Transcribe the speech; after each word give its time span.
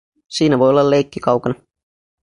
Siinä 0.27 0.59
voi 0.59 0.69
olla 0.69 0.89
leikki 0.89 1.19
kaukana. 1.19 1.53